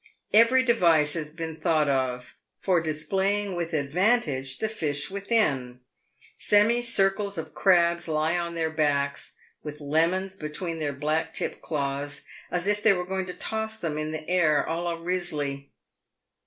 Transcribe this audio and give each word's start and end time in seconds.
Every 0.33 0.63
device 0.63 1.13
has 1.13 1.29
been 1.29 1.57
thought 1.57 1.87
of 1.87 2.33
for 2.59 2.81
displaying 2.81 3.55
with 3.55 3.71
advantage 3.71 4.57
the 4.57 4.67
fish 4.67 5.11
within; 5.11 5.79
semi 6.39 6.81
circles 6.81 7.37
of 7.37 7.53
crabs 7.53 8.07
lie 8.07 8.35
on 8.35 8.55
their 8.55 8.71
backs 8.71 9.33
with 9.61 9.79
lemons 9.79 10.35
between 10.35 10.79
their 10.79 10.91
black 10.93 11.35
tipped 11.35 11.61
claws, 11.61 12.23
as 12.49 12.65
if 12.65 12.81
they 12.81 12.93
were 12.93 13.05
going 13.05 13.27
to 13.27 13.33
toss 13.35 13.77
them 13.77 13.99
in 13.99 14.11
the 14.11 14.27
air 14.27 14.65
a 14.65 14.81
la 14.81 14.95
Risley. 14.95 15.69